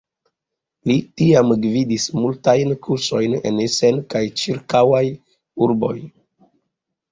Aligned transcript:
Li 0.91 0.95
tiam 1.21 1.53
gvidis 1.65 2.07
multajn 2.21 2.73
kursojn 2.87 3.37
en 3.51 3.61
Essen 3.67 4.01
kaj 4.15 4.25
ĉirkaŭaj 4.43 5.05
urboj. 5.69 5.97